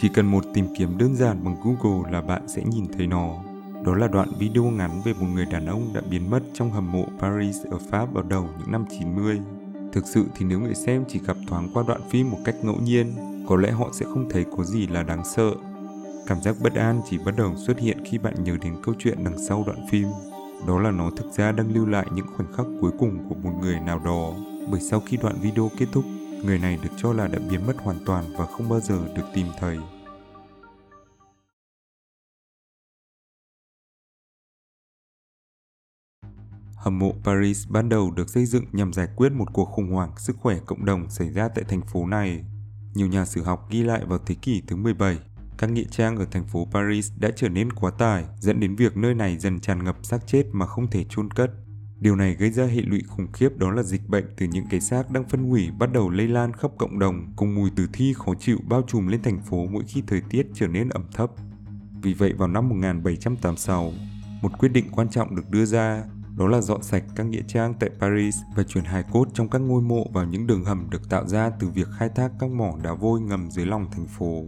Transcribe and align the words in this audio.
Chỉ 0.00 0.08
cần 0.08 0.26
một 0.26 0.44
tìm 0.54 0.66
kiếm 0.78 0.98
đơn 0.98 1.16
giản 1.16 1.44
bằng 1.44 1.56
Google 1.64 2.12
là 2.12 2.20
bạn 2.20 2.42
sẽ 2.48 2.62
nhìn 2.64 2.86
thấy 2.98 3.06
nó. 3.06 3.34
Đó 3.84 3.94
là 3.94 4.08
đoạn 4.08 4.28
video 4.38 4.64
ngắn 4.64 4.90
về 5.04 5.12
một 5.12 5.26
người 5.34 5.46
đàn 5.46 5.66
ông 5.66 5.90
đã 5.94 6.00
biến 6.10 6.30
mất 6.30 6.40
trong 6.54 6.70
hầm 6.70 6.92
mộ 6.92 7.04
Paris 7.20 7.56
ở 7.70 7.78
Pháp 7.90 8.12
vào 8.12 8.24
đầu 8.28 8.48
những 8.58 8.72
năm 8.72 8.84
90. 8.98 9.40
Thực 9.92 10.06
sự 10.06 10.24
thì 10.36 10.46
nếu 10.46 10.60
người 10.60 10.74
xem 10.74 11.04
chỉ 11.08 11.20
gặp 11.26 11.36
thoáng 11.48 11.68
qua 11.74 11.84
đoạn 11.88 12.00
phim 12.10 12.30
một 12.30 12.38
cách 12.44 12.54
ngẫu 12.62 12.76
nhiên, 12.80 13.12
có 13.48 13.56
lẽ 13.56 13.70
họ 13.70 13.88
sẽ 13.92 14.06
không 14.06 14.30
thấy 14.30 14.44
có 14.56 14.64
gì 14.64 14.86
là 14.86 15.02
đáng 15.02 15.24
sợ. 15.24 15.50
Cảm 16.26 16.42
giác 16.42 16.56
bất 16.62 16.74
an 16.74 17.00
chỉ 17.10 17.18
bắt 17.18 17.34
đầu 17.36 17.56
xuất 17.56 17.78
hiện 17.78 17.98
khi 18.04 18.18
bạn 18.18 18.44
nhớ 18.44 18.56
đến 18.62 18.76
câu 18.82 18.94
chuyện 18.98 19.24
đằng 19.24 19.38
sau 19.48 19.64
đoạn 19.66 19.86
phim. 19.90 20.06
Đó 20.66 20.80
là 20.80 20.90
nó 20.90 21.10
thực 21.16 21.32
ra 21.32 21.52
đang 21.52 21.74
lưu 21.74 21.86
lại 21.86 22.06
những 22.14 22.26
khoảnh 22.36 22.52
khắc 22.52 22.66
cuối 22.80 22.90
cùng 22.98 23.28
của 23.28 23.34
một 23.34 23.52
người 23.60 23.80
nào 23.80 24.00
đó. 24.04 24.32
Bởi 24.70 24.80
sau 24.80 25.00
khi 25.00 25.16
đoạn 25.16 25.36
video 25.40 25.70
kết 25.78 25.86
thúc, 25.92 26.04
người 26.44 26.58
này 26.58 26.78
được 26.82 26.90
cho 26.96 27.12
là 27.12 27.28
đã 27.28 27.38
biến 27.50 27.66
mất 27.66 27.76
hoàn 27.78 28.04
toàn 28.06 28.24
và 28.36 28.46
không 28.46 28.68
bao 28.68 28.80
giờ 28.80 29.08
được 29.16 29.24
tìm 29.34 29.46
thấy. 29.58 29.78
Hầm 36.76 36.98
mộ 36.98 37.14
Paris 37.24 37.68
ban 37.68 37.88
đầu 37.88 38.10
được 38.10 38.30
xây 38.30 38.46
dựng 38.46 38.64
nhằm 38.72 38.92
giải 38.92 39.08
quyết 39.16 39.32
một 39.32 39.52
cuộc 39.52 39.64
khủng 39.64 39.92
hoảng 39.92 40.12
sức 40.18 40.36
khỏe 40.40 40.58
cộng 40.66 40.84
đồng 40.84 41.10
xảy 41.10 41.30
ra 41.30 41.48
tại 41.48 41.64
thành 41.68 41.82
phố 41.82 42.06
này. 42.06 42.44
Nhiều 42.94 43.06
nhà 43.06 43.24
sử 43.24 43.42
học 43.42 43.66
ghi 43.70 43.82
lại 43.82 44.04
vào 44.06 44.18
thế 44.18 44.34
kỷ 44.34 44.62
thứ 44.66 44.76
17, 44.76 45.18
các 45.58 45.70
nghĩa 45.70 45.84
trang 45.90 46.16
ở 46.16 46.26
thành 46.30 46.44
phố 46.44 46.68
Paris 46.72 47.12
đã 47.18 47.30
trở 47.36 47.48
nên 47.48 47.72
quá 47.72 47.90
tải, 47.90 48.24
dẫn 48.40 48.60
đến 48.60 48.76
việc 48.76 48.96
nơi 48.96 49.14
này 49.14 49.38
dần 49.38 49.60
tràn 49.60 49.84
ngập 49.84 49.96
xác 50.02 50.26
chết 50.26 50.44
mà 50.52 50.66
không 50.66 50.90
thể 50.90 51.04
chôn 51.08 51.30
cất. 51.30 51.50
Điều 52.00 52.16
này 52.16 52.34
gây 52.34 52.50
ra 52.50 52.64
hệ 52.64 52.80
lụy 52.82 53.02
khủng 53.06 53.32
khiếp 53.32 53.56
đó 53.56 53.70
là 53.70 53.82
dịch 53.82 54.08
bệnh 54.08 54.24
từ 54.36 54.46
những 54.46 54.64
cái 54.70 54.80
xác 54.80 55.10
đang 55.10 55.28
phân 55.28 55.50
hủy 55.50 55.70
bắt 55.78 55.92
đầu 55.92 56.10
lây 56.10 56.28
lan 56.28 56.52
khắp 56.52 56.70
cộng 56.78 56.98
đồng, 56.98 57.32
cùng 57.36 57.54
mùi 57.54 57.70
tử 57.76 57.86
thi 57.92 58.14
khó 58.16 58.34
chịu 58.40 58.58
bao 58.68 58.82
trùm 58.82 59.06
lên 59.06 59.22
thành 59.22 59.40
phố 59.40 59.66
mỗi 59.70 59.84
khi 59.86 60.02
thời 60.06 60.20
tiết 60.30 60.46
trở 60.54 60.66
nên 60.66 60.88
ẩm 60.88 61.04
thấp. 61.14 61.30
Vì 62.02 62.14
vậy 62.14 62.32
vào 62.32 62.48
năm 62.48 62.68
1786, 62.68 63.92
một 64.42 64.58
quyết 64.58 64.68
định 64.68 64.86
quan 64.92 65.08
trọng 65.08 65.36
được 65.36 65.50
đưa 65.50 65.64
ra 65.64 66.04
đó 66.36 66.48
là 66.48 66.60
dọn 66.60 66.82
sạch 66.82 67.04
các 67.16 67.26
nghĩa 67.26 67.42
trang 67.48 67.74
tại 67.80 67.90
Paris 68.00 68.36
và 68.56 68.62
chuyển 68.62 68.84
hài 68.84 69.02
cốt 69.12 69.28
trong 69.34 69.48
các 69.48 69.58
ngôi 69.58 69.82
mộ 69.82 70.06
vào 70.12 70.24
những 70.24 70.46
đường 70.46 70.64
hầm 70.64 70.90
được 70.90 71.08
tạo 71.10 71.28
ra 71.28 71.50
từ 71.50 71.68
việc 71.68 71.88
khai 71.98 72.08
thác 72.16 72.32
các 72.40 72.50
mỏ 72.50 72.72
đá 72.82 72.94
vôi 72.94 73.20
ngầm 73.20 73.50
dưới 73.50 73.66
lòng 73.66 73.86
thành 73.90 74.06
phố. 74.06 74.44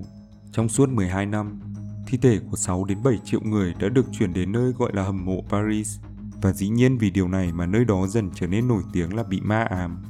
Trong 0.53 0.69
suốt 0.69 0.89
12 0.89 1.27
năm, 1.27 1.61
thi 2.07 2.19
thể 2.19 2.39
của 2.51 2.57
6 2.57 2.85
đến 2.85 2.99
7 3.03 3.19
triệu 3.25 3.41
người 3.41 3.75
đã 3.81 3.89
được 3.89 4.07
chuyển 4.13 4.33
đến 4.33 4.53
nơi 4.53 4.73
gọi 4.73 4.91
là 4.95 5.03
hầm 5.03 5.25
mộ 5.25 5.43
Paris 5.51 5.99
và 6.43 6.53
dĩ 6.53 6.69
nhiên 6.69 6.99
vì 6.99 7.11
điều 7.11 7.29
này 7.29 7.53
mà 7.53 7.67
nơi 7.67 7.85
đó 7.85 8.07
dần 8.07 8.31
trở 8.35 8.47
nên 8.47 8.69
nổi 8.69 8.83
tiếng 8.93 9.17
là 9.17 9.23
bị 9.23 9.41
ma 9.41 9.63
ám. 9.63 10.03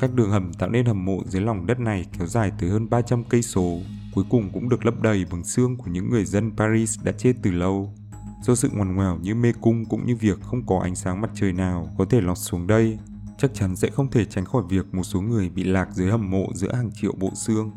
Các 0.00 0.14
đường 0.14 0.30
hầm 0.30 0.52
tạo 0.52 0.70
nên 0.70 0.86
hầm 0.86 1.04
mộ 1.04 1.22
dưới 1.26 1.42
lòng 1.42 1.66
đất 1.66 1.80
này 1.80 2.06
kéo 2.18 2.26
dài 2.26 2.52
tới 2.58 2.70
hơn 2.70 2.90
300 2.90 3.24
cây 3.24 3.42
số, 3.42 3.78
cuối 4.14 4.24
cùng 4.30 4.50
cũng 4.52 4.68
được 4.68 4.84
lấp 4.84 5.02
đầy 5.02 5.24
bằng 5.30 5.44
xương 5.44 5.76
của 5.76 5.90
những 5.90 6.10
người 6.10 6.24
dân 6.24 6.56
Paris 6.56 7.00
đã 7.02 7.12
chết 7.12 7.32
từ 7.42 7.50
lâu. 7.50 7.94
Do 8.42 8.54
sự 8.54 8.70
ngoằn 8.72 8.94
ngoèo 8.94 9.18
như 9.18 9.34
mê 9.34 9.52
cung 9.60 9.84
cũng 9.84 10.06
như 10.06 10.16
việc 10.16 10.42
không 10.42 10.66
có 10.66 10.80
ánh 10.82 10.94
sáng 10.94 11.20
mặt 11.20 11.30
trời 11.34 11.52
nào 11.52 11.88
có 11.98 12.04
thể 12.04 12.20
lọt 12.20 12.38
xuống 12.38 12.66
đây, 12.66 12.98
chắc 13.38 13.54
chắn 13.54 13.76
sẽ 13.76 13.90
không 13.90 14.10
thể 14.10 14.24
tránh 14.24 14.44
khỏi 14.44 14.62
việc 14.68 14.94
một 14.94 15.02
số 15.02 15.20
người 15.20 15.48
bị 15.48 15.64
lạc 15.64 15.88
dưới 15.92 16.10
hầm 16.10 16.30
mộ 16.30 16.46
giữa 16.54 16.74
hàng 16.74 16.90
triệu 16.94 17.12
bộ 17.18 17.30
xương. 17.34 17.70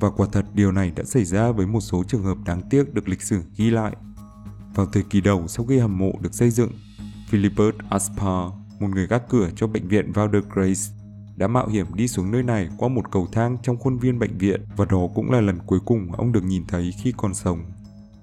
Và 0.00 0.10
quả 0.10 0.26
thật 0.32 0.46
điều 0.54 0.72
này 0.72 0.92
đã 0.96 1.04
xảy 1.04 1.24
ra 1.24 1.50
với 1.50 1.66
một 1.66 1.80
số 1.80 2.04
trường 2.08 2.24
hợp 2.24 2.38
đáng 2.44 2.62
tiếc 2.70 2.94
được 2.94 3.08
lịch 3.08 3.22
sử 3.22 3.42
ghi 3.56 3.70
lại. 3.70 3.96
Vào 4.74 4.86
thời 4.86 5.02
kỳ 5.02 5.20
đầu 5.20 5.48
sau 5.48 5.66
khi 5.66 5.78
hầm 5.78 5.98
mộ 5.98 6.12
được 6.20 6.34
xây 6.34 6.50
dựng, 6.50 6.70
Philibert 7.30 7.76
Aspar, 7.90 8.52
một 8.80 8.88
người 8.94 9.06
gác 9.06 9.28
cửa 9.28 9.48
cho 9.56 9.66
bệnh 9.66 9.88
viện 9.88 10.12
Valder 10.12 10.44
Grace, 10.54 10.80
đã 11.36 11.48
mạo 11.48 11.68
hiểm 11.68 11.86
đi 11.94 12.08
xuống 12.08 12.30
nơi 12.30 12.42
này 12.42 12.68
qua 12.78 12.88
một 12.88 13.10
cầu 13.10 13.28
thang 13.32 13.56
trong 13.62 13.76
khuôn 13.76 13.98
viên 13.98 14.18
bệnh 14.18 14.38
viện 14.38 14.60
và 14.76 14.84
đó 14.84 15.08
cũng 15.14 15.30
là 15.30 15.40
lần 15.40 15.58
cuối 15.66 15.80
cùng 15.84 16.12
ông 16.12 16.32
được 16.32 16.44
nhìn 16.44 16.64
thấy 16.68 16.92
khi 17.02 17.12
còn 17.16 17.34
sống. 17.34 17.64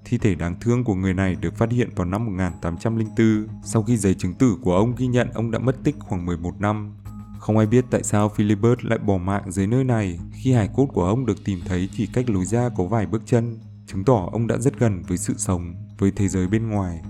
Thi 0.04 0.18
thể 0.18 0.34
đáng 0.34 0.56
thương 0.60 0.84
của 0.84 0.94
người 0.94 1.14
này 1.14 1.36
được 1.40 1.56
phát 1.56 1.70
hiện 1.70 1.90
vào 1.96 2.06
năm 2.06 2.26
1804 2.26 3.46
sau 3.64 3.82
khi 3.82 3.96
giấy 3.96 4.14
chứng 4.14 4.34
tử 4.34 4.56
của 4.62 4.76
ông 4.76 4.94
ghi 4.96 5.06
nhận 5.06 5.30
ông 5.34 5.50
đã 5.50 5.58
mất 5.58 5.76
tích 5.84 5.96
khoảng 5.98 6.26
11 6.26 6.60
năm. 6.60 6.96
Không 7.38 7.58
ai 7.58 7.66
biết 7.66 7.84
tại 7.90 8.02
sao 8.02 8.28
Philibert 8.28 8.84
lại 8.84 8.98
bỏ 8.98 9.16
mạng 9.16 9.52
dưới 9.52 9.66
nơi 9.66 9.84
này 9.84 10.18
khi 10.32 10.52
hải 10.52 10.68
cốt 10.74 10.86
của 10.86 11.04
ông 11.04 11.26
được 11.26 11.44
tìm 11.44 11.60
thấy 11.66 11.88
chỉ 11.92 12.06
cách 12.06 12.30
lối 12.30 12.44
ra 12.44 12.68
có 12.76 12.84
vài 12.84 13.06
bước 13.06 13.22
chân, 13.26 13.58
chứng 13.86 14.04
tỏ 14.04 14.28
ông 14.32 14.46
đã 14.46 14.58
rất 14.58 14.78
gần 14.78 15.02
với 15.08 15.18
sự 15.18 15.34
sống, 15.36 15.74
với 15.98 16.10
thế 16.10 16.28
giới 16.28 16.46
bên 16.46 16.68
ngoài. 16.70 17.00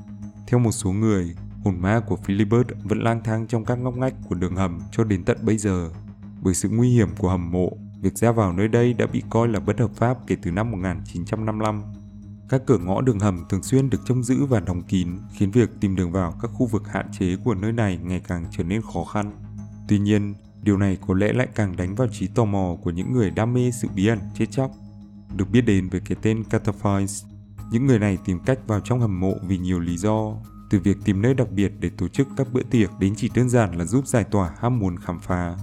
Theo 0.46 0.60
một 0.60 0.72
số 0.72 0.92
người, 0.92 1.34
hồn 1.64 1.80
ma 1.80 2.00
của 2.06 2.16
Philibert 2.16 2.68
vẫn 2.84 3.02
lang 3.02 3.20
thang 3.24 3.46
trong 3.46 3.64
các 3.64 3.78
ngóc 3.78 3.96
ngách 3.96 4.14
của 4.28 4.34
đường 4.34 4.56
hầm 4.56 4.80
cho 4.92 5.04
đến 5.04 5.24
tận 5.24 5.38
bây 5.42 5.58
giờ. 5.58 5.90
Bởi 6.42 6.54
sự 6.54 6.68
nguy 6.68 6.90
hiểm 6.90 7.08
của 7.18 7.28
hầm 7.28 7.50
mộ, 7.50 7.72
việc 8.00 8.18
ra 8.18 8.32
vào 8.32 8.52
nơi 8.52 8.68
đây 8.68 8.92
đã 8.92 9.06
bị 9.06 9.22
coi 9.30 9.48
là 9.48 9.60
bất 9.60 9.80
hợp 9.80 9.90
pháp 9.94 10.18
kể 10.26 10.36
từ 10.42 10.50
năm 10.50 10.70
1955. 10.70 11.82
Các 12.48 12.62
cửa 12.66 12.78
ngõ 12.78 13.00
đường 13.00 13.20
hầm 13.20 13.44
thường 13.48 13.62
xuyên 13.62 13.90
được 13.90 13.98
trông 14.04 14.22
giữ 14.22 14.44
và 14.44 14.60
đóng 14.60 14.82
kín, 14.82 15.08
khiến 15.32 15.50
việc 15.50 15.70
tìm 15.80 15.96
đường 15.96 16.12
vào 16.12 16.34
các 16.42 16.50
khu 16.54 16.66
vực 16.66 16.88
hạn 16.88 17.06
chế 17.18 17.36
của 17.44 17.54
nơi 17.54 17.72
này 17.72 17.98
ngày 18.02 18.20
càng 18.28 18.44
trở 18.50 18.64
nên 18.64 18.82
khó 18.82 19.04
khăn. 19.04 19.32
Tuy 19.88 19.98
nhiên, 19.98 20.34
điều 20.62 20.76
này 20.76 20.98
có 21.06 21.14
lẽ 21.14 21.32
lại 21.32 21.48
càng 21.54 21.76
đánh 21.76 21.94
vào 21.94 22.08
trí 22.08 22.26
tò 22.26 22.44
mò 22.44 22.76
của 22.82 22.90
những 22.90 23.12
người 23.12 23.30
đam 23.30 23.54
mê 23.54 23.70
sự 23.70 23.88
bí 23.94 24.06
ẩn 24.06 24.18
chết 24.34 24.46
chóc. 24.50 24.70
Được 25.36 25.50
biết 25.50 25.60
đến 25.60 25.88
với 25.88 26.00
cái 26.00 26.18
tên 26.22 26.44
Cataphiles, 26.44 27.24
những 27.70 27.86
người 27.86 27.98
này 27.98 28.18
tìm 28.24 28.38
cách 28.46 28.58
vào 28.66 28.80
trong 28.80 29.00
hầm 29.00 29.20
mộ 29.20 29.34
vì 29.42 29.58
nhiều 29.58 29.80
lý 29.80 29.96
do, 29.96 30.34
từ 30.70 30.80
việc 30.80 30.96
tìm 31.04 31.22
nơi 31.22 31.34
đặc 31.34 31.50
biệt 31.50 31.72
để 31.80 31.90
tổ 31.98 32.08
chức 32.08 32.28
các 32.36 32.46
bữa 32.52 32.62
tiệc 32.62 32.90
đến 33.00 33.14
chỉ 33.16 33.30
đơn 33.34 33.48
giản 33.48 33.78
là 33.78 33.84
giúp 33.84 34.06
giải 34.06 34.24
tỏa 34.24 34.54
ham 34.58 34.78
muốn 34.78 34.96
khám 34.96 35.20
phá. 35.20 35.56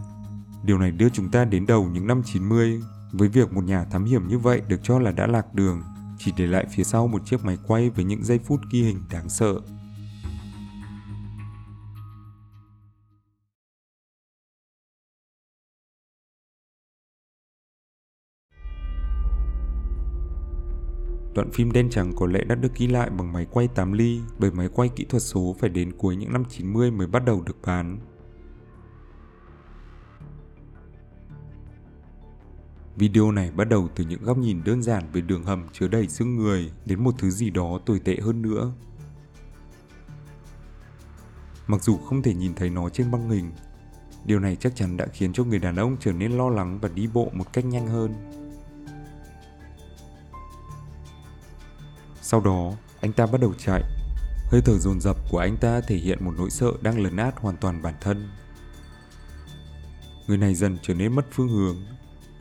Điều 0.63 0.77
này 0.77 0.91
đưa 0.91 1.09
chúng 1.09 1.29
ta 1.29 1.45
đến 1.45 1.65
đầu 1.65 1.89
những 1.93 2.07
năm 2.07 2.21
90, 2.25 2.81
với 3.11 3.29
việc 3.29 3.53
một 3.53 3.63
nhà 3.63 3.83
thám 3.83 4.05
hiểm 4.05 4.27
như 4.27 4.39
vậy 4.39 4.61
được 4.67 4.79
cho 4.83 4.99
là 4.99 5.11
đã 5.11 5.27
lạc 5.27 5.53
đường 5.53 5.81
chỉ 6.17 6.33
để 6.37 6.47
lại 6.47 6.65
phía 6.75 6.83
sau 6.83 7.07
một 7.07 7.25
chiếc 7.25 7.45
máy 7.45 7.57
quay 7.67 7.89
với 7.89 8.05
những 8.05 8.23
giây 8.23 8.39
phút 8.39 8.59
ghi 8.71 8.83
hình 8.83 9.01
đáng 9.11 9.29
sợ. 9.29 9.59
Đoạn 21.35 21.51
phim 21.51 21.71
đen 21.71 21.89
trắng 21.89 22.13
có 22.15 22.27
lẽ 22.27 22.43
đã 22.43 22.55
được 22.55 22.75
ghi 22.75 22.87
lại 22.87 23.09
bằng 23.09 23.33
máy 23.33 23.47
quay 23.51 23.67
8 23.67 23.91
ly 23.91 24.21
bởi 24.39 24.51
máy 24.51 24.69
quay 24.73 24.89
kỹ 24.89 25.05
thuật 25.05 25.23
số 25.23 25.55
phải 25.59 25.69
đến 25.69 25.91
cuối 25.97 26.15
những 26.15 26.33
năm 26.33 26.43
90 26.49 26.91
mới 26.91 27.07
bắt 27.07 27.25
đầu 27.25 27.43
được 27.45 27.57
bán. 27.65 27.99
Video 32.95 33.31
này 33.31 33.51
bắt 33.51 33.69
đầu 33.69 33.89
từ 33.95 34.03
những 34.03 34.23
góc 34.23 34.37
nhìn 34.37 34.63
đơn 34.65 34.83
giản 34.83 35.03
về 35.13 35.21
đường 35.21 35.43
hầm 35.43 35.65
chứa 35.73 35.87
đầy 35.87 36.07
xương 36.07 36.35
người 36.35 36.71
đến 36.85 37.03
một 37.03 37.15
thứ 37.17 37.29
gì 37.29 37.49
đó 37.49 37.79
tồi 37.85 37.99
tệ 37.99 38.17
hơn 38.21 38.41
nữa. 38.41 38.73
Mặc 41.67 41.83
dù 41.83 41.97
không 41.97 42.21
thể 42.21 42.33
nhìn 42.33 42.53
thấy 42.55 42.69
nó 42.69 42.89
trên 42.89 43.11
băng 43.11 43.29
hình, 43.29 43.51
điều 44.25 44.39
này 44.39 44.55
chắc 44.55 44.75
chắn 44.75 44.97
đã 44.97 45.07
khiến 45.13 45.33
cho 45.33 45.43
người 45.43 45.59
đàn 45.59 45.75
ông 45.75 45.97
trở 45.99 46.13
nên 46.13 46.31
lo 46.31 46.49
lắng 46.49 46.79
và 46.81 46.89
đi 46.89 47.07
bộ 47.13 47.31
một 47.33 47.53
cách 47.53 47.65
nhanh 47.65 47.87
hơn. 47.87 48.13
Sau 52.27 52.41
đó, 52.41 52.71
anh 53.01 53.13
ta 53.13 53.25
bắt 53.25 53.41
đầu 53.41 53.53
chạy. 53.57 53.81
Hơi 54.51 54.61
thở 54.65 54.77
dồn 54.79 55.01
dập 55.01 55.17
của 55.29 55.37
anh 55.37 55.57
ta 55.57 55.81
thể 55.81 55.95
hiện 55.95 56.25
một 56.25 56.33
nỗi 56.37 56.49
sợ 56.49 56.71
đang 56.81 56.99
lấn 56.99 57.17
át 57.17 57.35
hoàn 57.37 57.57
toàn 57.57 57.81
bản 57.81 57.93
thân. 58.01 58.29
Người 60.27 60.37
này 60.37 60.55
dần 60.55 60.77
trở 60.81 60.93
nên 60.93 61.15
mất 61.15 61.25
phương 61.31 61.47
hướng 61.47 61.85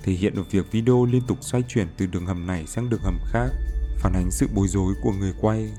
thể 0.03 0.12
hiện 0.12 0.34
được 0.34 0.50
việc 0.50 0.72
video 0.72 1.05
liên 1.05 1.22
tục 1.27 1.39
xoay 1.41 1.62
chuyển 1.69 1.89
từ 1.97 2.06
đường 2.06 2.27
hầm 2.27 2.47
này 2.47 2.67
sang 2.67 2.91
đường 2.91 3.00
hầm 3.03 3.19
khác, 3.27 3.49
phản 3.99 4.12
ánh 4.12 4.31
sự 4.31 4.49
bối 4.55 4.69
rối 4.69 4.95
của 5.03 5.12
người 5.12 5.34
quay. 5.41 5.72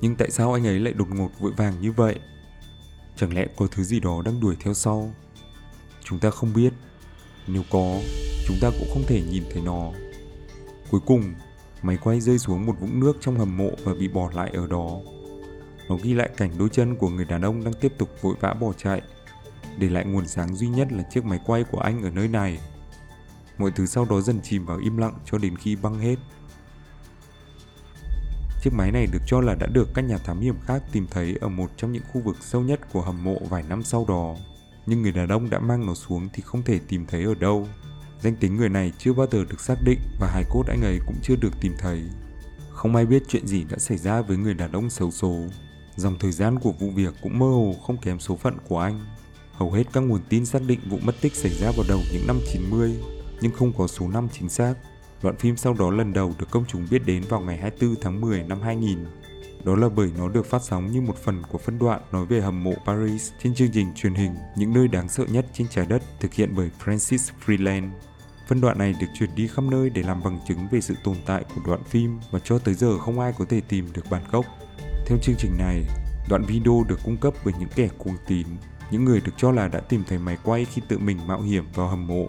Nhưng 0.00 0.16
tại 0.16 0.30
sao 0.30 0.52
anh 0.52 0.66
ấy 0.66 0.80
lại 0.80 0.92
đột 0.92 1.08
ngột 1.10 1.30
vội 1.40 1.52
vàng 1.56 1.80
như 1.80 1.92
vậy? 1.92 2.18
Chẳng 3.16 3.34
lẽ 3.34 3.46
có 3.56 3.66
thứ 3.70 3.82
gì 3.82 4.00
đó 4.00 4.22
đang 4.24 4.40
đuổi 4.40 4.56
theo 4.60 4.74
sau? 4.74 5.14
Chúng 6.04 6.18
ta 6.18 6.30
không 6.30 6.52
biết. 6.54 6.72
Nếu 7.46 7.62
có, 7.70 8.00
chúng 8.46 8.56
ta 8.60 8.70
cũng 8.70 8.88
không 8.92 9.04
thể 9.06 9.22
nhìn 9.30 9.44
thấy 9.52 9.62
nó. 9.62 9.92
Cuối 10.90 11.00
cùng, 11.06 11.34
máy 11.84 11.98
quay 12.02 12.20
rơi 12.20 12.38
xuống 12.38 12.66
một 12.66 12.80
vũng 12.80 13.00
nước 13.00 13.16
trong 13.20 13.38
hầm 13.38 13.56
mộ 13.56 13.70
và 13.84 13.94
bị 13.94 14.08
bỏ 14.08 14.30
lại 14.34 14.50
ở 14.54 14.66
đó. 14.66 15.00
Nó 15.88 15.96
ghi 16.02 16.14
lại 16.14 16.30
cảnh 16.36 16.50
đôi 16.58 16.68
chân 16.68 16.96
của 16.96 17.08
người 17.08 17.24
đàn 17.24 17.42
ông 17.42 17.64
đang 17.64 17.74
tiếp 17.74 17.92
tục 17.98 18.08
vội 18.22 18.34
vã 18.40 18.54
bỏ 18.54 18.72
chạy, 18.72 19.02
để 19.78 19.88
lại 19.88 20.04
nguồn 20.04 20.26
sáng 20.26 20.56
duy 20.56 20.68
nhất 20.68 20.92
là 20.92 21.02
chiếc 21.02 21.24
máy 21.24 21.38
quay 21.46 21.64
của 21.64 21.78
anh 21.78 22.02
ở 22.02 22.10
nơi 22.10 22.28
này 22.28 22.58
mọi 23.58 23.70
thứ 23.70 23.86
sau 23.86 24.04
đó 24.04 24.20
dần 24.20 24.40
chìm 24.42 24.66
vào 24.66 24.78
im 24.78 24.96
lặng 24.96 25.14
cho 25.24 25.38
đến 25.38 25.56
khi 25.56 25.76
băng 25.76 25.98
hết. 25.98 26.16
Chiếc 28.62 28.70
máy 28.72 28.90
này 28.92 29.06
được 29.12 29.22
cho 29.26 29.40
là 29.40 29.54
đã 29.54 29.66
được 29.66 29.88
các 29.94 30.04
nhà 30.04 30.18
thám 30.18 30.40
hiểm 30.40 30.54
khác 30.66 30.82
tìm 30.92 31.06
thấy 31.10 31.36
ở 31.40 31.48
một 31.48 31.70
trong 31.76 31.92
những 31.92 32.02
khu 32.12 32.20
vực 32.20 32.36
sâu 32.40 32.62
nhất 32.62 32.80
của 32.92 33.02
hầm 33.02 33.24
mộ 33.24 33.36
vài 33.48 33.62
năm 33.68 33.82
sau 33.82 34.04
đó. 34.08 34.36
Nhưng 34.86 35.02
người 35.02 35.12
đàn 35.12 35.28
ông 35.28 35.50
đã 35.50 35.58
mang 35.58 35.86
nó 35.86 35.94
xuống 35.94 36.28
thì 36.32 36.42
không 36.42 36.62
thể 36.62 36.80
tìm 36.88 37.06
thấy 37.06 37.24
ở 37.24 37.34
đâu. 37.34 37.68
Danh 38.24 38.36
tính 38.36 38.56
người 38.56 38.68
này 38.68 38.92
chưa 38.98 39.12
bao 39.12 39.26
giờ 39.30 39.44
được 39.50 39.60
xác 39.60 39.74
định 39.84 39.98
và 40.20 40.26
hài 40.26 40.44
cốt 40.50 40.62
anh 40.66 40.82
ấy 40.82 40.98
cũng 41.06 41.16
chưa 41.22 41.36
được 41.36 41.60
tìm 41.60 41.74
thấy. 41.78 42.02
Không 42.70 42.96
ai 42.96 43.06
biết 43.06 43.22
chuyện 43.28 43.46
gì 43.46 43.64
đã 43.70 43.78
xảy 43.78 43.98
ra 43.98 44.22
với 44.22 44.36
người 44.36 44.54
đàn 44.54 44.72
ông 44.72 44.90
xấu 44.90 45.10
số. 45.10 45.34
Dòng 45.96 46.18
thời 46.20 46.32
gian 46.32 46.58
của 46.58 46.72
vụ 46.72 46.90
việc 46.90 47.14
cũng 47.22 47.38
mơ 47.38 47.46
hồ 47.46 47.74
không 47.86 47.96
kém 47.96 48.20
số 48.20 48.36
phận 48.36 48.54
của 48.68 48.78
anh. 48.78 49.00
Hầu 49.52 49.72
hết 49.72 49.84
các 49.92 50.00
nguồn 50.00 50.20
tin 50.28 50.46
xác 50.46 50.62
định 50.66 50.80
vụ 50.90 50.98
mất 51.02 51.14
tích 51.20 51.34
xảy 51.34 51.52
ra 51.52 51.70
vào 51.76 51.86
đầu 51.88 51.98
những 52.12 52.26
năm 52.26 52.38
90 52.52 52.94
nhưng 53.40 53.52
không 53.52 53.72
có 53.78 53.86
số 53.86 54.08
năm 54.08 54.28
chính 54.32 54.48
xác. 54.48 54.74
Đoạn 55.22 55.36
phim 55.36 55.56
sau 55.56 55.74
đó 55.74 55.90
lần 55.90 56.12
đầu 56.12 56.34
được 56.38 56.50
công 56.50 56.64
chúng 56.68 56.86
biết 56.90 57.02
đến 57.06 57.22
vào 57.28 57.40
ngày 57.40 57.56
24 57.58 58.00
tháng 58.00 58.20
10 58.20 58.42
năm 58.42 58.60
2000. 58.60 58.98
Đó 59.64 59.76
là 59.76 59.88
bởi 59.88 60.10
nó 60.18 60.28
được 60.28 60.46
phát 60.46 60.62
sóng 60.62 60.92
như 60.92 61.00
một 61.00 61.16
phần 61.16 61.42
của 61.50 61.58
phân 61.58 61.78
đoạn 61.78 62.00
nói 62.12 62.26
về 62.26 62.40
hầm 62.40 62.64
mộ 62.64 62.74
Paris 62.86 63.30
trên 63.42 63.54
chương 63.54 63.70
trình 63.72 63.94
truyền 63.94 64.14
hình 64.14 64.34
Những 64.56 64.72
nơi 64.72 64.88
đáng 64.88 65.08
sợ 65.08 65.24
nhất 65.28 65.46
trên 65.52 65.68
trái 65.68 65.86
đất 65.86 66.02
thực 66.20 66.34
hiện 66.34 66.50
bởi 66.56 66.70
Francis 66.84 67.30
Freeland. 67.46 67.90
Phân 68.46 68.60
đoạn 68.60 68.78
này 68.78 68.94
được 69.00 69.06
chuyển 69.14 69.34
đi 69.34 69.48
khắp 69.48 69.64
nơi 69.64 69.90
để 69.90 70.02
làm 70.02 70.22
bằng 70.22 70.38
chứng 70.48 70.68
về 70.70 70.80
sự 70.80 70.94
tồn 71.04 71.16
tại 71.26 71.44
của 71.54 71.60
đoạn 71.66 71.84
phim 71.84 72.20
và 72.30 72.38
cho 72.44 72.58
tới 72.58 72.74
giờ 72.74 72.98
không 72.98 73.20
ai 73.20 73.32
có 73.38 73.44
thể 73.48 73.60
tìm 73.68 73.92
được 73.92 74.10
bản 74.10 74.22
gốc. 74.30 74.44
Theo 75.06 75.18
chương 75.22 75.36
trình 75.38 75.56
này, 75.58 75.84
đoạn 76.28 76.44
video 76.44 76.84
được 76.88 76.98
cung 77.04 77.16
cấp 77.16 77.34
bởi 77.44 77.54
những 77.58 77.68
kẻ 77.74 77.88
cuồng 77.98 78.16
tín, 78.26 78.46
những 78.90 79.04
người 79.04 79.20
được 79.20 79.32
cho 79.36 79.50
là 79.50 79.68
đã 79.68 79.80
tìm 79.80 80.04
thấy 80.08 80.18
máy 80.18 80.38
quay 80.44 80.64
khi 80.64 80.82
tự 80.88 80.98
mình 80.98 81.26
mạo 81.26 81.40
hiểm 81.40 81.64
vào 81.74 81.88
hầm 81.88 82.06
mộ. 82.06 82.26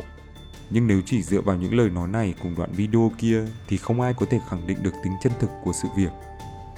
Nhưng 0.70 0.88
nếu 0.88 1.02
chỉ 1.06 1.22
dựa 1.22 1.42
vào 1.42 1.56
những 1.56 1.74
lời 1.74 1.90
nói 1.90 2.08
này 2.08 2.34
cùng 2.44 2.56
đoạn 2.58 2.72
video 2.72 3.12
kia 3.18 3.46
thì 3.68 3.78
không 3.78 4.02
ai 4.02 4.14
có 4.14 4.26
thể 4.30 4.40
khẳng 4.50 4.68
định 4.68 4.84
được 4.84 4.94
tính 5.04 5.14
chân 5.24 5.32
thực 5.40 5.50
của 5.64 5.74
sự 5.74 5.88
việc. 5.98 6.12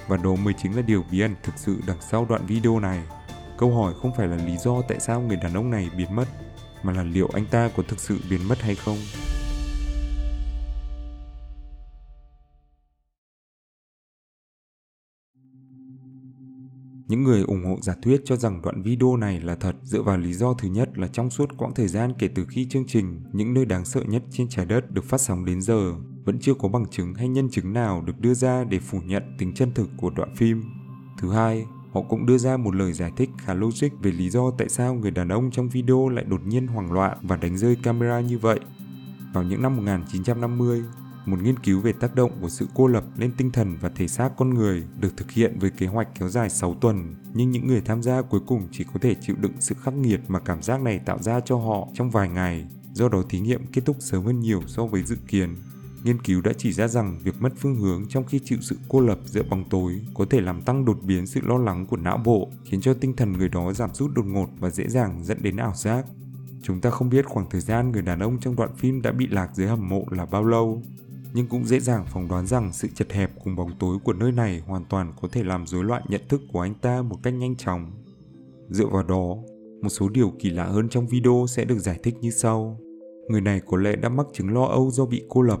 Và 0.08 0.16
đó 0.16 0.34
mới 0.34 0.54
chính 0.62 0.76
là 0.76 0.82
điều 0.82 1.04
bí 1.10 1.20
ẩn 1.20 1.34
thực 1.42 1.54
sự 1.56 1.80
đằng 1.86 2.00
sau 2.00 2.26
đoạn 2.28 2.46
video 2.46 2.80
này. 2.80 3.02
Câu 3.58 3.74
hỏi 3.74 3.94
không 4.02 4.12
phải 4.16 4.28
là 4.28 4.36
lý 4.36 4.56
do 4.56 4.82
tại 4.88 5.00
sao 5.00 5.20
người 5.20 5.36
đàn 5.36 5.54
ông 5.54 5.70
này 5.70 5.90
biến 5.96 6.16
mất, 6.16 6.24
mà 6.82 6.92
là 6.92 7.02
liệu 7.02 7.28
anh 7.34 7.44
ta 7.50 7.70
có 7.76 7.82
thực 7.88 8.00
sự 8.00 8.18
biến 8.30 8.48
mất 8.48 8.62
hay 8.62 8.74
không. 8.74 8.96
Những 17.08 17.22
người 17.22 17.42
ủng 17.42 17.64
hộ 17.64 17.78
giả 17.82 17.94
thuyết 18.02 18.22
cho 18.24 18.36
rằng 18.36 18.62
đoạn 18.62 18.82
video 18.82 19.16
này 19.16 19.40
là 19.40 19.54
thật 19.54 19.76
dựa 19.82 20.02
vào 20.02 20.18
lý 20.18 20.32
do 20.32 20.54
thứ 20.54 20.68
nhất 20.68 20.98
là 20.98 21.08
trong 21.08 21.30
suốt 21.30 21.48
quãng 21.58 21.74
thời 21.74 21.88
gian 21.88 22.12
kể 22.18 22.28
từ 22.34 22.46
khi 22.48 22.66
chương 22.70 22.86
trình 22.86 23.20
Những 23.32 23.54
nơi 23.54 23.64
đáng 23.64 23.84
sợ 23.84 24.02
nhất 24.08 24.22
trên 24.30 24.48
trái 24.48 24.66
đất 24.66 24.90
được 24.90 25.04
phát 25.04 25.20
sóng 25.20 25.44
đến 25.44 25.62
giờ, 25.62 25.94
vẫn 26.24 26.38
chưa 26.40 26.54
có 26.54 26.68
bằng 26.68 26.86
chứng 26.90 27.14
hay 27.14 27.28
nhân 27.28 27.50
chứng 27.50 27.72
nào 27.72 28.02
được 28.02 28.20
đưa 28.20 28.34
ra 28.34 28.64
để 28.64 28.78
phủ 28.78 29.00
nhận 29.00 29.22
tính 29.38 29.54
chân 29.54 29.74
thực 29.74 29.90
của 29.96 30.10
đoạn 30.10 30.34
phim. 30.36 30.62
Thứ 31.18 31.30
hai, 31.30 31.66
họ 31.92 32.02
cũng 32.02 32.26
đưa 32.26 32.38
ra 32.38 32.56
một 32.56 32.74
lời 32.74 32.92
giải 32.92 33.12
thích 33.16 33.30
khá 33.38 33.54
logic 33.54 33.88
về 34.02 34.12
lý 34.12 34.30
do 34.30 34.50
tại 34.58 34.68
sao 34.68 34.94
người 34.94 35.10
đàn 35.10 35.28
ông 35.28 35.50
trong 35.50 35.68
video 35.68 36.08
lại 36.08 36.24
đột 36.24 36.40
nhiên 36.46 36.66
hoảng 36.66 36.92
loạn 36.92 37.18
và 37.22 37.36
đánh 37.36 37.58
rơi 37.58 37.76
camera 37.82 38.20
như 38.20 38.38
vậy. 38.38 38.60
Vào 39.32 39.44
những 39.44 39.62
năm 39.62 39.76
1950, 39.76 40.82
một 41.26 41.42
nghiên 41.42 41.58
cứu 41.58 41.80
về 41.80 41.92
tác 41.92 42.14
động 42.14 42.30
của 42.40 42.48
sự 42.48 42.66
cô 42.74 42.86
lập 42.86 43.04
lên 43.16 43.32
tinh 43.36 43.50
thần 43.50 43.76
và 43.80 43.88
thể 43.88 44.08
xác 44.08 44.30
con 44.36 44.54
người 44.54 44.84
được 45.00 45.16
thực 45.16 45.30
hiện 45.30 45.58
với 45.58 45.70
kế 45.70 45.86
hoạch 45.86 46.08
kéo 46.18 46.28
dài 46.28 46.50
6 46.50 46.74
tuần, 46.74 47.14
nhưng 47.34 47.50
những 47.50 47.66
người 47.66 47.80
tham 47.80 48.02
gia 48.02 48.22
cuối 48.22 48.40
cùng 48.46 48.68
chỉ 48.72 48.84
có 48.84 49.00
thể 49.00 49.14
chịu 49.14 49.36
đựng 49.38 49.52
sự 49.60 49.74
khắc 49.80 49.94
nghiệt 49.94 50.20
mà 50.28 50.40
cảm 50.40 50.62
giác 50.62 50.82
này 50.82 50.98
tạo 50.98 51.22
ra 51.22 51.40
cho 51.40 51.56
họ 51.56 51.88
trong 51.94 52.10
vài 52.10 52.28
ngày, 52.28 52.66
do 52.92 53.08
đó 53.08 53.22
thí 53.28 53.40
nghiệm 53.40 53.66
kết 53.66 53.82
thúc 53.84 53.96
sớm 54.00 54.24
hơn 54.24 54.40
nhiều 54.40 54.62
so 54.66 54.86
với 54.86 55.02
dự 55.02 55.16
kiến. 55.28 55.56
Nghiên 56.04 56.22
cứu 56.22 56.40
đã 56.40 56.52
chỉ 56.58 56.72
ra 56.72 56.88
rằng 56.88 57.18
việc 57.22 57.34
mất 57.40 57.52
phương 57.56 57.76
hướng 57.76 58.04
trong 58.08 58.24
khi 58.24 58.40
chịu 58.44 58.58
sự 58.60 58.76
cô 58.88 59.00
lập 59.00 59.18
giữa 59.24 59.42
bóng 59.50 59.64
tối 59.70 60.00
có 60.14 60.24
thể 60.30 60.40
làm 60.40 60.62
tăng 60.62 60.84
đột 60.84 60.98
biến 61.02 61.26
sự 61.26 61.40
lo 61.44 61.58
lắng 61.58 61.86
của 61.86 61.96
não 61.96 62.18
bộ, 62.24 62.50
khiến 62.64 62.80
cho 62.80 62.94
tinh 62.94 63.16
thần 63.16 63.32
người 63.32 63.48
đó 63.48 63.72
giảm 63.72 63.94
sút 63.94 64.10
đột 64.14 64.26
ngột 64.26 64.48
và 64.58 64.70
dễ 64.70 64.88
dàng 64.88 65.24
dẫn 65.24 65.42
đến 65.42 65.56
ảo 65.56 65.72
giác. 65.74 66.06
Chúng 66.62 66.80
ta 66.80 66.90
không 66.90 67.10
biết 67.10 67.26
khoảng 67.26 67.50
thời 67.50 67.60
gian 67.60 67.92
người 67.92 68.02
đàn 68.02 68.20
ông 68.20 68.40
trong 68.40 68.56
đoạn 68.56 68.70
phim 68.76 69.02
đã 69.02 69.12
bị 69.12 69.26
lạc 69.26 69.50
dưới 69.54 69.66
hầm 69.66 69.88
mộ 69.88 70.04
là 70.10 70.26
bao 70.26 70.44
lâu, 70.44 70.82
nhưng 71.32 71.46
cũng 71.46 71.64
dễ 71.64 71.80
dàng 71.80 72.06
phỏng 72.06 72.28
đoán 72.28 72.46
rằng 72.46 72.72
sự 72.72 72.88
chật 72.94 73.12
hẹp 73.12 73.30
cùng 73.44 73.56
bóng 73.56 73.78
tối 73.78 73.98
của 74.04 74.12
nơi 74.12 74.32
này 74.32 74.62
hoàn 74.66 74.84
toàn 74.84 75.12
có 75.20 75.28
thể 75.32 75.44
làm 75.44 75.66
rối 75.66 75.84
loạn 75.84 76.02
nhận 76.08 76.20
thức 76.28 76.40
của 76.52 76.60
anh 76.60 76.74
ta 76.74 77.02
một 77.02 77.16
cách 77.22 77.34
nhanh 77.34 77.56
chóng. 77.56 77.90
Dựa 78.68 78.86
vào 78.86 79.02
đó, 79.02 79.36
một 79.82 79.88
số 79.88 80.08
điều 80.08 80.32
kỳ 80.38 80.50
lạ 80.50 80.64
hơn 80.64 80.88
trong 80.88 81.06
video 81.06 81.46
sẽ 81.48 81.64
được 81.64 81.78
giải 81.78 82.00
thích 82.02 82.14
như 82.20 82.30
sau. 82.30 82.80
Người 83.28 83.40
này 83.40 83.60
có 83.66 83.76
lẽ 83.76 83.96
đã 83.96 84.08
mắc 84.08 84.26
chứng 84.32 84.54
lo 84.54 84.64
âu 84.64 84.90
do 84.90 85.06
bị 85.06 85.22
cô 85.28 85.42
lập. 85.42 85.60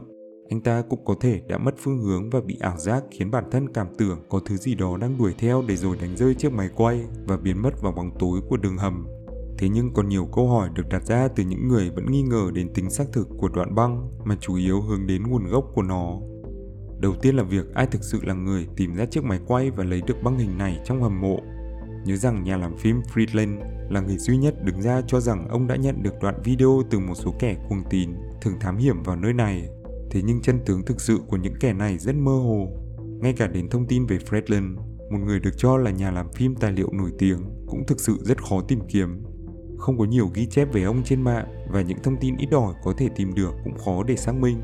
Anh 0.50 0.60
ta 0.60 0.82
cũng 0.90 1.04
có 1.04 1.14
thể 1.20 1.40
đã 1.48 1.58
mất 1.58 1.74
phương 1.78 1.98
hướng 1.98 2.30
và 2.30 2.40
bị 2.40 2.56
ảo 2.60 2.78
giác 2.78 3.04
khiến 3.10 3.30
bản 3.30 3.44
thân 3.50 3.72
cảm 3.72 3.86
tưởng 3.98 4.18
có 4.28 4.40
thứ 4.46 4.56
gì 4.56 4.74
đó 4.74 4.96
đang 4.96 5.18
đuổi 5.18 5.34
theo 5.38 5.64
để 5.68 5.76
rồi 5.76 5.96
đánh 6.00 6.16
rơi 6.16 6.34
chiếc 6.34 6.52
máy 6.52 6.68
quay 6.74 7.04
và 7.26 7.36
biến 7.36 7.62
mất 7.62 7.82
vào 7.82 7.92
bóng 7.92 8.10
tối 8.18 8.40
của 8.48 8.56
đường 8.56 8.76
hầm 8.76 9.06
Thế 9.58 9.68
nhưng 9.68 9.92
còn 9.92 10.08
nhiều 10.08 10.28
câu 10.32 10.48
hỏi 10.48 10.68
được 10.74 10.88
đặt 10.90 11.06
ra 11.06 11.28
từ 11.28 11.44
những 11.44 11.68
người 11.68 11.90
vẫn 11.90 12.10
nghi 12.10 12.22
ngờ 12.22 12.50
đến 12.54 12.74
tính 12.74 12.90
xác 12.90 13.04
thực 13.12 13.28
của 13.38 13.48
đoạn 13.48 13.74
băng 13.74 14.08
mà 14.24 14.36
chủ 14.40 14.54
yếu 14.54 14.80
hướng 14.80 15.06
đến 15.06 15.22
nguồn 15.26 15.46
gốc 15.46 15.64
của 15.74 15.82
nó. 15.82 16.18
Đầu 17.00 17.14
tiên 17.22 17.36
là 17.36 17.42
việc 17.42 17.74
ai 17.74 17.86
thực 17.86 18.04
sự 18.04 18.20
là 18.22 18.34
người 18.34 18.66
tìm 18.76 18.94
ra 18.94 19.06
chiếc 19.06 19.24
máy 19.24 19.40
quay 19.46 19.70
và 19.70 19.84
lấy 19.84 20.02
được 20.06 20.22
băng 20.22 20.38
hình 20.38 20.58
này 20.58 20.80
trong 20.84 21.02
hầm 21.02 21.20
mộ. 21.20 21.40
Nhớ 22.04 22.16
rằng 22.16 22.44
nhà 22.44 22.56
làm 22.56 22.76
phim 22.76 23.00
Friedland 23.14 23.58
là 23.90 24.00
người 24.00 24.16
duy 24.16 24.36
nhất 24.36 24.54
đứng 24.64 24.82
ra 24.82 25.02
cho 25.06 25.20
rằng 25.20 25.48
ông 25.48 25.66
đã 25.66 25.76
nhận 25.76 26.02
được 26.02 26.14
đoạn 26.22 26.40
video 26.44 26.82
từ 26.90 26.98
một 26.98 27.14
số 27.14 27.34
kẻ 27.38 27.56
cuồng 27.68 27.82
tín, 27.90 28.10
thường 28.40 28.60
thám 28.60 28.76
hiểm 28.76 29.02
vào 29.02 29.16
nơi 29.16 29.32
này. 29.32 29.68
Thế 30.10 30.22
nhưng 30.24 30.42
chân 30.42 30.60
tướng 30.66 30.84
thực 30.84 31.00
sự 31.00 31.20
của 31.26 31.36
những 31.36 31.54
kẻ 31.60 31.72
này 31.72 31.98
rất 31.98 32.14
mơ 32.14 32.32
hồ. 32.32 32.68
Ngay 33.20 33.32
cả 33.32 33.46
đến 33.46 33.68
thông 33.68 33.86
tin 33.86 34.06
về 34.06 34.18
Fredland, 34.18 34.76
một 35.10 35.18
người 35.26 35.40
được 35.40 35.56
cho 35.56 35.76
là 35.76 35.90
nhà 35.90 36.10
làm 36.10 36.32
phim 36.32 36.54
tài 36.54 36.72
liệu 36.72 36.88
nổi 36.92 37.10
tiếng, 37.18 37.38
cũng 37.66 37.86
thực 37.86 38.00
sự 38.00 38.18
rất 38.22 38.42
khó 38.42 38.60
tìm 38.68 38.80
kiếm 38.88 39.22
không 39.78 39.98
có 39.98 40.04
nhiều 40.04 40.30
ghi 40.34 40.46
chép 40.46 40.72
về 40.72 40.82
ông 40.82 41.02
trên 41.04 41.22
mạng 41.22 41.46
và 41.72 41.82
những 41.82 41.98
thông 42.02 42.16
tin 42.20 42.36
ít 42.36 42.48
ỏi 42.50 42.74
có 42.84 42.94
thể 42.98 43.08
tìm 43.16 43.34
được 43.34 43.52
cũng 43.64 43.78
khó 43.78 44.02
để 44.02 44.16
xác 44.16 44.34
minh. 44.34 44.60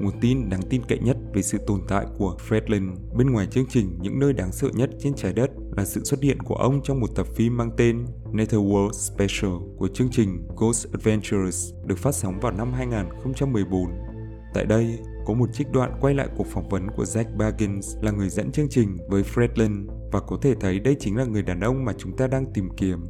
Nguồn 0.00 0.20
tin 0.20 0.50
đáng 0.50 0.62
tin 0.70 0.82
cậy 0.88 0.98
nhất 0.98 1.16
về 1.34 1.42
sự 1.42 1.58
tồn 1.66 1.80
tại 1.88 2.06
của 2.18 2.36
Fredlin 2.48 2.94
bên 3.16 3.30
ngoài 3.30 3.46
chương 3.46 3.66
trình 3.68 3.98
Những 4.00 4.18
nơi 4.18 4.32
đáng 4.32 4.52
sợ 4.52 4.68
nhất 4.74 4.90
trên 4.98 5.14
trái 5.14 5.32
đất 5.32 5.50
là 5.76 5.84
sự 5.84 6.04
xuất 6.04 6.22
hiện 6.22 6.42
của 6.42 6.54
ông 6.54 6.80
trong 6.82 7.00
một 7.00 7.10
tập 7.16 7.26
phim 7.34 7.56
mang 7.56 7.70
tên 7.76 8.04
Netherworld 8.32 8.92
Special 8.92 9.52
của 9.78 9.88
chương 9.94 10.10
trình 10.10 10.46
Ghost 10.56 10.86
Adventures 10.92 11.74
được 11.86 11.98
phát 11.98 12.14
sóng 12.14 12.40
vào 12.40 12.52
năm 12.52 12.72
2014. 12.72 14.09
Tại 14.54 14.64
đây, 14.64 14.98
có 15.26 15.34
một 15.34 15.52
trích 15.52 15.72
đoạn 15.72 15.92
quay 16.00 16.14
lại 16.14 16.28
cuộc 16.36 16.46
phỏng 16.46 16.68
vấn 16.68 16.90
của 16.90 17.04
Jack 17.04 17.36
Baggins 17.36 17.96
là 18.02 18.10
người 18.10 18.28
dẫn 18.28 18.52
chương 18.52 18.68
trình 18.68 18.96
với 19.08 19.22
Fredlin 19.22 19.86
và 20.12 20.20
có 20.20 20.38
thể 20.42 20.54
thấy 20.60 20.78
đây 20.78 20.96
chính 21.00 21.16
là 21.16 21.24
người 21.24 21.42
đàn 21.42 21.60
ông 21.60 21.84
mà 21.84 21.92
chúng 21.98 22.16
ta 22.16 22.26
đang 22.26 22.52
tìm 22.54 22.68
kiếm. 22.76 23.04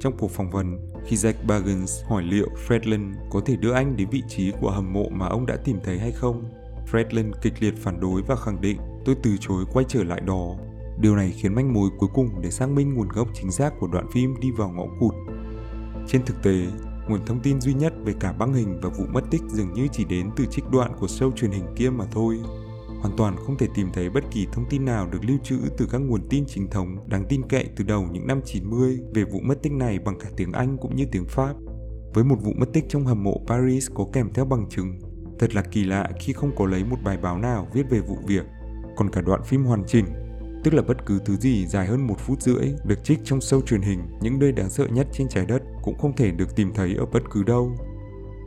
Trong 0.00 0.16
cuộc 0.18 0.30
phỏng 0.30 0.50
vấn, 0.50 0.78
khi 1.06 1.16
Jack 1.16 1.46
Baggins 1.46 2.04
hỏi 2.04 2.22
liệu 2.22 2.48
Fredlin 2.68 3.14
có 3.30 3.40
thể 3.46 3.56
đưa 3.56 3.72
anh 3.72 3.96
đến 3.96 4.08
vị 4.10 4.22
trí 4.28 4.52
của 4.60 4.70
hầm 4.70 4.92
mộ 4.92 5.08
mà 5.08 5.26
ông 5.26 5.46
đã 5.46 5.56
tìm 5.56 5.78
thấy 5.84 5.98
hay 5.98 6.12
không, 6.12 6.44
Fredlin 6.92 7.32
kịch 7.42 7.54
liệt 7.60 7.74
phản 7.76 8.00
đối 8.00 8.22
và 8.22 8.36
khẳng 8.36 8.60
định 8.60 8.78
tôi 9.04 9.16
từ 9.22 9.36
chối 9.40 9.64
quay 9.72 9.84
trở 9.88 10.04
lại 10.04 10.20
đó. 10.20 10.56
Điều 11.00 11.16
này 11.16 11.34
khiến 11.36 11.54
manh 11.54 11.72
mối 11.72 11.90
cuối 11.98 12.08
cùng 12.14 12.28
để 12.42 12.50
xác 12.50 12.68
minh 12.68 12.94
nguồn 12.94 13.08
gốc 13.08 13.28
chính 13.34 13.50
xác 13.50 13.72
của 13.80 13.86
đoạn 13.86 14.06
phim 14.12 14.34
đi 14.40 14.50
vào 14.50 14.68
ngõ 14.68 14.84
cụt. 15.00 15.14
Trên 16.08 16.22
thực 16.26 16.42
tế, 16.42 16.66
nguồn 17.08 17.26
thông 17.26 17.40
tin 17.40 17.60
duy 17.60 17.74
nhất 17.74 17.92
về 18.04 18.14
cả 18.20 18.32
băng 18.32 18.54
hình 18.54 18.78
và 18.82 18.88
vụ 18.88 19.04
mất 19.12 19.24
tích 19.30 19.42
dường 19.48 19.72
như 19.72 19.88
chỉ 19.92 20.04
đến 20.04 20.30
từ 20.36 20.46
trích 20.50 20.64
đoạn 20.72 20.92
của 21.00 21.06
show 21.06 21.30
truyền 21.30 21.50
hình 21.50 21.66
kia 21.76 21.90
mà 21.90 22.04
thôi 22.12 22.38
hoàn 23.00 23.16
toàn 23.16 23.36
không 23.36 23.58
thể 23.58 23.66
tìm 23.74 23.88
thấy 23.92 24.10
bất 24.10 24.24
kỳ 24.30 24.46
thông 24.52 24.64
tin 24.70 24.84
nào 24.84 25.08
được 25.12 25.18
lưu 25.24 25.38
trữ 25.42 25.58
từ 25.78 25.88
các 25.90 25.98
nguồn 25.98 26.20
tin 26.30 26.44
chính 26.46 26.70
thống 26.70 26.96
đáng 27.08 27.24
tin 27.28 27.42
cậy 27.48 27.68
từ 27.76 27.84
đầu 27.84 28.06
những 28.12 28.26
năm 28.26 28.40
90 28.44 29.00
về 29.14 29.24
vụ 29.24 29.40
mất 29.40 29.62
tích 29.62 29.72
này 29.72 29.98
bằng 29.98 30.18
cả 30.18 30.28
tiếng 30.36 30.52
Anh 30.52 30.76
cũng 30.80 30.96
như 30.96 31.04
tiếng 31.12 31.24
Pháp. 31.24 31.54
Với 32.14 32.24
một 32.24 32.36
vụ 32.42 32.52
mất 32.56 32.66
tích 32.72 32.84
trong 32.88 33.06
hầm 33.06 33.24
mộ 33.24 33.40
Paris 33.46 33.90
có 33.94 34.06
kèm 34.12 34.32
theo 34.34 34.44
bằng 34.44 34.68
chứng, 34.68 34.98
thật 35.38 35.54
là 35.54 35.62
kỳ 35.62 35.84
lạ 35.84 36.10
khi 36.20 36.32
không 36.32 36.56
có 36.56 36.66
lấy 36.66 36.84
một 36.84 36.96
bài 37.04 37.18
báo 37.22 37.38
nào 37.38 37.68
viết 37.72 37.82
về 37.90 38.00
vụ 38.00 38.16
việc. 38.26 38.44
Còn 38.96 39.10
cả 39.10 39.20
đoạn 39.20 39.40
phim 39.44 39.64
hoàn 39.64 39.84
chỉnh, 39.86 40.04
tức 40.64 40.74
là 40.74 40.82
bất 40.82 41.06
cứ 41.06 41.20
thứ 41.24 41.36
gì 41.36 41.66
dài 41.66 41.86
hơn 41.86 42.06
một 42.06 42.16
phút 42.18 42.42
rưỡi 42.42 42.72
được 42.84 43.04
trích 43.04 43.18
trong 43.24 43.38
show 43.38 43.60
truyền 43.60 43.82
hình 43.82 44.00
những 44.20 44.38
nơi 44.38 44.52
đáng 44.52 44.70
sợ 44.70 44.86
nhất 44.86 45.06
trên 45.12 45.28
trái 45.28 45.46
đất 45.46 45.62
cũng 45.82 45.98
không 45.98 46.16
thể 46.16 46.30
được 46.30 46.56
tìm 46.56 46.72
thấy 46.74 46.94
ở 46.94 47.06
bất 47.06 47.22
cứ 47.30 47.42
đâu. 47.42 47.76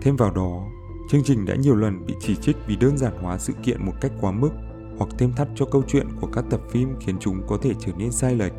Thêm 0.02 0.16
vào 0.16 0.32
đó, 0.32 0.66
Chương 1.10 1.24
trình 1.24 1.46
đã 1.46 1.56
nhiều 1.56 1.76
lần 1.76 2.06
bị 2.06 2.14
chỉ 2.20 2.36
trích 2.36 2.58
vì 2.68 2.76
đơn 2.76 2.98
giản 2.98 3.14
hóa 3.22 3.38
sự 3.38 3.54
kiện 3.64 3.86
một 3.86 3.94
cách 4.02 4.12
quá 4.22 4.32
mức 4.32 4.50
hoặc 4.98 5.10
thêm 5.18 5.34
thắt 5.34 5.48
cho 5.56 5.66
câu 5.66 5.84
chuyện 5.88 6.08
của 6.22 6.28
các 6.34 6.46
tập 6.50 6.62
phim 6.72 6.96
khiến 7.00 7.16
chúng 7.20 7.48
có 7.48 7.58
thể 7.62 7.72
trở 7.80 7.92
nên 7.98 8.12
sai 8.12 8.36
lệch. 8.36 8.54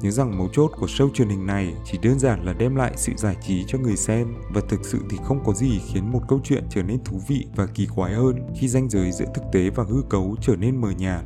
Nhớ 0.00 0.10
rằng 0.10 0.38
mấu 0.38 0.48
chốt 0.52 0.70
của 0.80 0.86
show 0.86 1.10
truyền 1.10 1.28
hình 1.28 1.46
này 1.46 1.74
chỉ 1.84 1.98
đơn 2.02 2.18
giản 2.18 2.44
là 2.44 2.52
đem 2.52 2.76
lại 2.76 2.92
sự 2.96 3.12
giải 3.16 3.36
trí 3.46 3.64
cho 3.66 3.78
người 3.78 3.96
xem 3.96 4.34
và 4.54 4.60
thực 4.68 4.86
sự 4.86 4.98
thì 5.10 5.16
không 5.24 5.44
có 5.44 5.52
gì 5.52 5.80
khiến 5.86 6.12
một 6.12 6.20
câu 6.28 6.40
chuyện 6.44 6.64
trở 6.70 6.82
nên 6.82 7.04
thú 7.04 7.20
vị 7.28 7.46
và 7.56 7.66
kỳ 7.66 7.86
quái 7.94 8.14
hơn 8.14 8.36
khi 8.60 8.68
ranh 8.68 8.88
giới 8.88 9.12
giữa 9.12 9.26
thực 9.34 9.42
tế 9.52 9.70
và 9.70 9.84
hư 9.84 10.02
cấu 10.10 10.36
trở 10.40 10.56
nên 10.56 10.80
mờ 10.80 10.90
nhạt. 10.90 11.24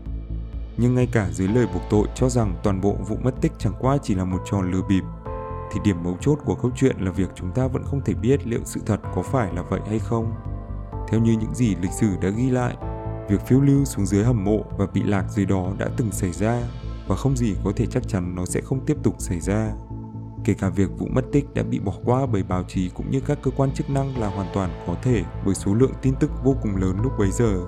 Nhưng 0.76 0.94
ngay 0.94 1.08
cả 1.12 1.28
dưới 1.30 1.48
lời 1.48 1.66
buộc 1.74 1.82
tội 1.90 2.08
cho 2.14 2.28
rằng 2.28 2.54
toàn 2.62 2.80
bộ 2.80 2.96
vụ 3.08 3.16
mất 3.22 3.34
tích 3.40 3.52
chẳng 3.58 3.74
qua 3.80 3.98
chỉ 4.02 4.14
là 4.14 4.24
một 4.24 4.42
trò 4.50 4.60
lừa 4.60 4.82
bịp, 4.88 5.02
thì 5.72 5.80
điểm 5.84 6.02
mấu 6.02 6.16
chốt 6.20 6.38
của 6.44 6.54
câu 6.54 6.70
chuyện 6.76 6.96
là 7.00 7.10
việc 7.10 7.30
chúng 7.34 7.50
ta 7.50 7.66
vẫn 7.66 7.84
không 7.84 8.00
thể 8.04 8.14
biết 8.14 8.46
liệu 8.46 8.60
sự 8.64 8.80
thật 8.86 9.00
có 9.14 9.22
phải 9.22 9.52
là 9.54 9.62
vậy 9.62 9.80
hay 9.88 9.98
không. 9.98 10.34
Theo 11.08 11.20
như 11.20 11.32
những 11.32 11.54
gì 11.54 11.74
lịch 11.80 11.92
sử 11.92 12.06
đã 12.22 12.28
ghi 12.28 12.50
lại, 12.50 12.76
việc 13.28 13.40
phiêu 13.46 13.60
lưu 13.60 13.84
xuống 13.84 14.06
dưới 14.06 14.24
hầm 14.24 14.44
mộ 14.44 14.64
và 14.78 14.86
bị 14.86 15.02
lạc 15.02 15.24
dưới 15.30 15.46
đó 15.46 15.72
đã 15.78 15.88
từng 15.96 16.12
xảy 16.12 16.32
ra 16.32 16.62
và 17.08 17.16
không 17.16 17.36
gì 17.36 17.54
có 17.64 17.72
thể 17.76 17.86
chắc 17.86 18.08
chắn 18.08 18.34
nó 18.34 18.44
sẽ 18.44 18.60
không 18.60 18.86
tiếp 18.86 18.96
tục 19.02 19.14
xảy 19.18 19.40
ra. 19.40 19.72
Kể 20.44 20.54
cả 20.54 20.68
việc 20.68 20.90
vụ 20.98 21.06
mất 21.10 21.24
tích 21.32 21.54
đã 21.54 21.62
bị 21.62 21.78
bỏ 21.78 21.92
qua 22.04 22.26
bởi 22.26 22.42
báo 22.42 22.64
chí 22.68 22.90
cũng 22.94 23.10
như 23.10 23.20
các 23.20 23.38
cơ 23.42 23.50
quan 23.56 23.70
chức 23.74 23.90
năng 23.90 24.18
là 24.18 24.28
hoàn 24.28 24.48
toàn 24.54 24.84
có 24.86 24.94
thể 25.02 25.22
bởi 25.44 25.54
số 25.54 25.74
lượng 25.74 25.92
tin 26.02 26.14
tức 26.20 26.30
vô 26.44 26.56
cùng 26.62 26.76
lớn 26.76 26.96
lúc 27.02 27.12
bấy 27.18 27.30
giờ. 27.30 27.60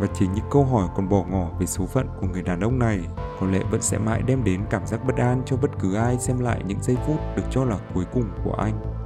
Và 0.00 0.06
chính 0.14 0.32
những 0.32 0.44
câu 0.50 0.64
hỏi 0.64 0.88
còn 0.96 1.08
bỏ 1.08 1.24
ngỏ 1.30 1.48
về 1.58 1.66
số 1.66 1.86
phận 1.86 2.06
của 2.20 2.26
người 2.26 2.42
đàn 2.42 2.60
ông 2.60 2.78
này 2.78 3.00
có 3.40 3.46
lẽ 3.46 3.60
vẫn 3.70 3.82
sẽ 3.82 3.98
mãi 3.98 4.22
đem 4.26 4.44
đến 4.44 4.60
cảm 4.70 4.86
giác 4.86 5.04
bất 5.06 5.16
an 5.16 5.42
cho 5.46 5.56
bất 5.56 5.70
cứ 5.80 5.94
ai 5.94 6.18
xem 6.18 6.38
lại 6.38 6.62
những 6.66 6.82
giây 6.82 6.96
phút 7.06 7.16
được 7.36 7.42
cho 7.50 7.64
là 7.64 7.78
cuối 7.94 8.04
cùng 8.12 8.24
của 8.44 8.54
anh. 8.54 9.01